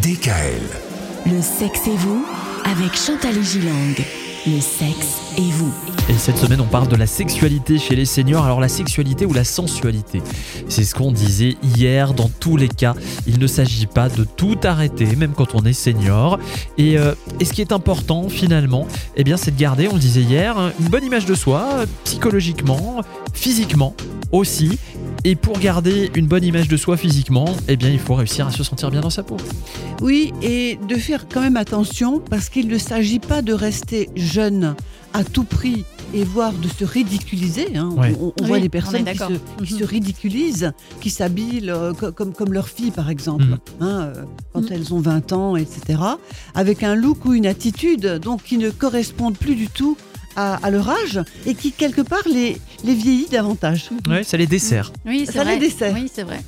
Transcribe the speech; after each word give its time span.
DKL. 0.00 0.62
Le 1.26 1.42
sexe 1.42 1.86
et 1.86 1.96
vous 1.96 2.24
avec 2.64 2.96
Chantal 2.96 3.42
Gilang. 3.42 3.94
Le 4.46 4.58
sexe 4.58 5.18
et 5.36 5.50
vous. 5.52 5.70
Et 6.08 6.14
cette 6.14 6.38
semaine, 6.38 6.62
on 6.62 6.66
parle 6.66 6.88
de 6.88 6.96
la 6.96 7.06
sexualité 7.06 7.78
chez 7.78 7.94
les 7.94 8.06
seniors. 8.06 8.44
Alors 8.44 8.58
la 8.58 8.70
sexualité 8.70 9.26
ou 9.26 9.34
la 9.34 9.44
sensualité 9.44 10.22
C'est 10.68 10.84
ce 10.84 10.94
qu'on 10.94 11.12
disait 11.12 11.56
hier. 11.76 12.14
Dans 12.14 12.30
tous 12.40 12.56
les 12.56 12.68
cas, 12.68 12.94
il 13.26 13.38
ne 13.38 13.46
s'agit 13.46 13.84
pas 13.84 14.08
de 14.08 14.24
tout 14.24 14.56
arrêter, 14.64 15.14
même 15.14 15.34
quand 15.34 15.54
on 15.54 15.64
est 15.66 15.74
senior. 15.74 16.38
Et, 16.78 16.96
euh, 16.96 17.14
et 17.38 17.44
ce 17.44 17.52
qui 17.52 17.60
est 17.60 17.72
important 17.72 18.30
finalement, 18.30 18.86
eh 19.16 19.24
bien, 19.24 19.36
c'est 19.36 19.54
de 19.54 19.60
garder, 19.60 19.88
on 19.88 19.94
le 19.94 20.00
disait 20.00 20.22
hier, 20.22 20.56
une 20.80 20.88
bonne 20.88 21.04
image 21.04 21.26
de 21.26 21.34
soi, 21.34 21.68
euh, 21.72 21.86
psychologiquement, 22.04 23.02
physiquement 23.34 23.94
aussi. 24.32 24.78
Et 25.24 25.36
pour 25.36 25.58
garder 25.60 26.10
une 26.16 26.26
bonne 26.26 26.42
image 26.42 26.66
de 26.66 26.76
soi 26.76 26.96
physiquement, 26.96 27.54
eh 27.68 27.76
bien, 27.76 27.90
il 27.90 28.00
faut 28.00 28.14
réussir 28.14 28.48
à 28.48 28.50
se 28.50 28.64
sentir 28.64 28.90
bien 28.90 29.00
dans 29.00 29.10
sa 29.10 29.22
peau. 29.22 29.36
Oui, 30.00 30.32
et 30.42 30.78
de 30.88 30.96
faire 30.96 31.26
quand 31.32 31.40
même 31.40 31.56
attention 31.56 32.18
parce 32.18 32.48
qu'il 32.48 32.66
ne 32.66 32.76
s'agit 32.76 33.20
pas 33.20 33.40
de 33.40 33.52
rester 33.52 34.10
jeune 34.16 34.74
à 35.14 35.22
tout 35.22 35.44
prix 35.44 35.84
et 36.12 36.24
voire 36.24 36.52
de 36.52 36.66
se 36.66 36.84
ridiculiser. 36.84 37.76
hein. 37.76 37.90
Ouais. 37.96 38.16
On, 38.20 38.32
on 38.36 38.42
Oui, 38.42 38.48
voit 38.48 38.58
est 38.58 38.68
personnes 38.68 39.04
qui, 39.04 39.16
se, 39.16 39.64
qui 39.64 39.74
Mhm. 39.74 39.78
se 39.78 39.84
ridiculisent, 39.84 40.72
qui 41.00 41.08
s'habillent 41.10 41.70
euh, 41.70 41.92
co- 41.94 42.10
comme, 42.10 42.32
comme 42.32 42.52
leur 42.52 42.68
fille, 42.68 42.90
par 42.90 43.08
exemple, 43.08 43.44
Mhm. 43.44 43.58
hein, 43.80 44.00
euh, 44.16 44.24
quand 44.52 44.62
Mhm. 44.62 44.68
elles 44.72 44.92
ont 44.92 45.00
20 45.00 45.32
ans, 45.32 45.54
etc. 45.56 46.00
Avec 46.56 46.82
un 46.82 46.96
look 46.96 47.24
ou 47.26 47.32
une 47.34 47.46
attitude 47.46 48.18
donc, 48.20 48.42
qui 48.42 48.58
ne 48.58 48.70
correspondent 48.70 49.38
plus 49.38 49.54
du 49.54 49.68
tout 49.68 49.96
à, 50.36 50.54
à 50.64 50.70
leur 50.70 50.88
âge 50.88 51.20
et 51.46 51.54
qui, 51.54 51.72
quelque 51.72 52.02
part, 52.02 52.22
les, 52.26 52.56
les 52.84 52.94
vieillit 52.94 53.28
davantage. 53.30 53.90
Ouais, 54.08 54.24
ça 54.24 54.36
les 54.36 54.46
dessert. 54.46 54.92
Oui, 55.06 55.24
c'est 55.26 55.32
Ça 55.32 55.44
vrai. 55.44 55.54
les 55.58 55.68
dessert. 55.68 55.94
Oui, 55.94 56.10
c'est 56.12 56.22
vrai. 56.22 56.40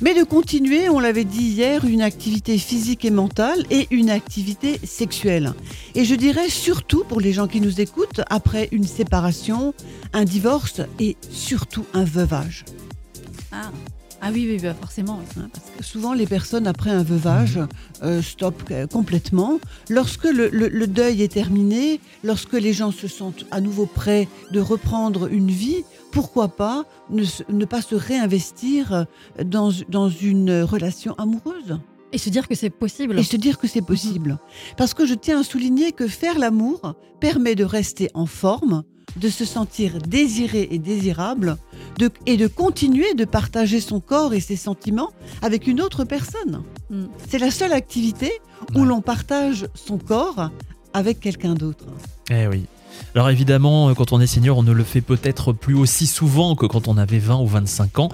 Mais 0.00 0.14
de 0.18 0.24
continuer, 0.24 0.88
on 0.88 0.98
l'avait 0.98 1.24
dit 1.24 1.44
hier, 1.44 1.84
une 1.84 2.02
activité 2.02 2.58
physique 2.58 3.04
et 3.04 3.10
mentale 3.12 3.64
et 3.70 3.86
une 3.92 4.10
activité 4.10 4.80
sexuelle. 4.84 5.52
Et 5.94 6.04
je 6.04 6.16
dirais 6.16 6.48
surtout 6.48 7.04
pour 7.04 7.20
les 7.20 7.32
gens 7.32 7.46
qui 7.46 7.60
nous 7.60 7.80
écoutent, 7.80 8.20
après 8.28 8.68
une 8.72 8.84
séparation, 8.86 9.74
un 10.12 10.24
divorce 10.24 10.80
et 10.98 11.16
surtout 11.30 11.84
un 11.94 12.02
veuvage. 12.04 12.64
Ah, 13.52 13.70
ah 14.24 14.30
oui, 14.32 14.46
oui, 14.48 14.58
bah, 14.62 14.72
forcément. 14.74 15.20
Hein, 15.36 15.48
Parce 15.52 15.70
que 15.76 15.82
souvent 15.84 16.12
les 16.14 16.26
personnes 16.26 16.66
après 16.68 16.90
un 16.90 17.02
veuvage 17.02 17.58
euh, 18.02 18.22
stoppent 18.22 18.62
euh, 18.70 18.86
complètement. 18.86 19.58
Lorsque 19.90 20.24
le, 20.24 20.48
le- 20.48 20.68
le 20.68 20.86
deuil 20.86 21.22
est 21.22 21.32
terminé, 21.32 22.00
lorsque 22.22 22.52
les 22.52 22.72
gens 22.72 22.92
se 22.92 23.08
sentent 23.08 23.44
à 23.50 23.60
nouveau 23.60 23.86
prêts 23.86 24.28
de 24.52 24.60
reprendre 24.60 25.26
une 25.26 25.50
vie, 25.50 25.84
pourquoi 26.12 26.48
pas 26.48 26.84
ne, 27.10 27.24
ne 27.48 27.64
pas 27.64 27.82
se 27.82 27.94
réinvestir 27.96 29.06
dans, 29.44 29.72
dans 29.88 30.08
une 30.08 30.62
relation 30.62 31.14
amoureuse? 31.18 31.78
Et 32.12 32.18
se 32.18 32.28
dire 32.28 32.46
que 32.46 32.54
c'est 32.54 32.70
possible. 32.70 33.18
et 33.18 33.22
se 33.24 33.36
dire 33.36 33.58
que 33.58 33.66
c'est 33.66 33.80
possible. 33.82 34.38
Parce 34.76 34.92
que 34.94 35.06
je 35.06 35.14
tiens 35.14 35.40
à 35.40 35.42
souligner 35.44 35.92
que 35.92 36.06
faire 36.06 36.38
l'amour 36.38 36.94
permet 37.20 37.54
de 37.54 37.64
rester 37.64 38.08
en 38.14 38.26
forme, 38.26 38.82
de 39.16 39.28
se 39.30 39.44
sentir 39.46 39.98
désiré 40.06 40.68
et 40.70 40.78
désirable, 40.78 41.56
de- 42.08 42.10
et 42.26 42.36
de 42.36 42.46
continuer 42.46 43.14
de 43.14 43.24
partager 43.24 43.80
son 43.80 44.00
corps 44.00 44.34
et 44.34 44.40
ses 44.40 44.56
sentiments 44.56 45.10
avec 45.42 45.66
une 45.66 45.80
autre 45.80 46.04
personne. 46.04 46.62
Mm. 46.90 47.04
C'est 47.28 47.38
la 47.38 47.50
seule 47.50 47.72
activité 47.72 48.32
où 48.74 48.80
Ouais. 48.80 48.86
l'on 48.86 49.00
partage 49.00 49.66
son 49.74 49.98
corps 49.98 50.50
avec 50.92 51.20
quelqu'un 51.20 51.54
d'autre. 51.54 51.84
Eh 52.30 52.46
oui. 52.46 52.66
Alors 53.14 53.30
évidemment, 53.30 53.88
euh, 53.88 53.94
quand 53.94 54.12
on 54.12 54.20
est 54.20 54.26
senior, 54.26 54.58
on 54.58 54.62
ne 54.62 54.72
le 54.72 54.84
fait 54.84 55.00
peut-être 55.00 55.52
plus 55.52 55.74
aussi 55.74 56.06
souvent 56.06 56.54
que 56.54 56.66
quand 56.66 56.88
on 56.88 56.96
avait 56.98 57.18
20 57.18 57.40
ou 57.40 57.46
25 57.46 57.98
ans. 57.98 58.08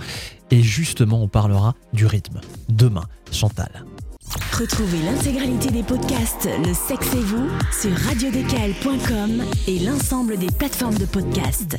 Et 0.50 0.62
justement, 0.62 1.23
on 1.23 1.28
parlera 1.28 1.75
du 1.92 2.06
rythme. 2.06 2.41
Demain, 2.69 3.05
Chantal. 3.33 3.84
Retrouvez 4.58 4.98
l'intégralité 5.02 5.70
des 5.70 5.83
podcasts 5.83 6.48
Le 6.67 6.75
sexe 6.75 7.14
et 7.14 7.20
vous 7.20 7.48
sur 7.73 7.91
radiodkl.com 8.06 9.42
et 9.67 9.78
l'ensemble 9.80 10.36
des 10.39 10.48
plateformes 10.50 10.97
de 10.98 11.06
podcasts. 11.06 11.77